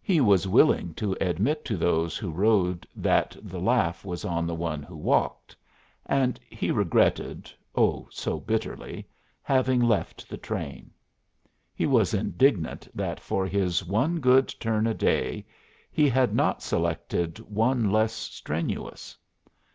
He 0.00 0.18
was 0.22 0.48
willing 0.48 0.94
to 0.94 1.14
admit 1.20 1.62
to 1.66 1.76
those 1.76 2.16
who 2.16 2.30
rode 2.30 2.86
that 2.96 3.36
the 3.42 3.60
laugh 3.60 4.02
was 4.02 4.24
on 4.24 4.46
the 4.46 4.54
one 4.54 4.82
who 4.82 4.96
walked. 4.96 5.54
And 6.06 6.40
he 6.48 6.70
regretted 6.70 7.52
oh, 7.74 8.08
so 8.10 8.40
bitterly 8.40 9.06
having 9.42 9.82
left 9.82 10.26
the 10.26 10.38
train. 10.38 10.90
He 11.74 11.84
was 11.84 12.14
indignant 12.14 12.88
that 12.94 13.20
for 13.20 13.46
his 13.46 13.84
"one 13.84 14.20
good 14.20 14.48
turn 14.58 14.86
a 14.86 14.94
day" 14.94 15.44
he 15.90 16.08
had 16.08 16.34
not 16.34 16.62
selected 16.62 17.38
one 17.40 17.92
less 17.92 18.14
strenuous. 18.14 19.18